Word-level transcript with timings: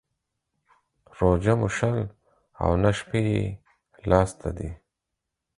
روژه 1.17 1.53
مو 1.59 1.69
شل 1.77 1.97
او 2.61 2.69
نه 2.83 2.91
شپې 2.97 3.19
يې 3.31 3.43
لا 4.09 4.21
سته 4.31 4.49
دى. 4.57 4.69